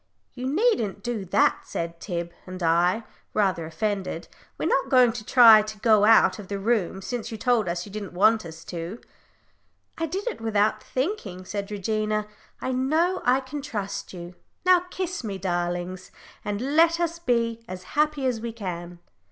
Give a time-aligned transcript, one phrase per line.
[0.33, 3.03] "You needn't do that," said Tib and I,
[3.35, 4.27] rather offended;
[4.57, 7.85] "we're not going to try to go out of the room, since you told us
[7.85, 8.99] you didn't want us to."
[9.99, 12.25] "I did it without thinking," said Regina.
[12.59, 14.33] "I know I can trust you.
[14.65, 16.09] Now kiss me, darlings,
[16.43, 18.97] and let us be as happy as we can."